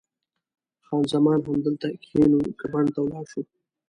[0.85, 3.41] خان زمان: همدلته کښېنو که بڼ ته ولاړ شو؟